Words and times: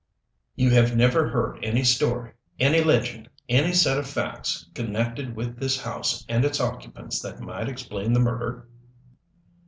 "You 0.55 0.71
have 0.71 0.95
never 0.97 1.29
heard 1.29 1.63
any 1.63 1.83
story, 1.83 2.31
any 2.59 2.83
legend 2.83 3.29
any 3.47 3.71
set 3.71 3.99
of 3.99 4.09
facts 4.09 4.67
connected 4.73 5.35
with 5.35 5.59
this 5.59 5.79
house 5.79 6.25
and 6.27 6.43
its 6.43 6.59
occupants 6.59 7.21
that 7.21 7.39
might 7.39 7.69
explain 7.69 8.11
the 8.13 8.19
murder?" 8.19 8.67